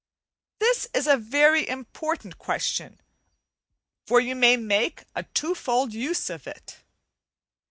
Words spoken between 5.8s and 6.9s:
use of it.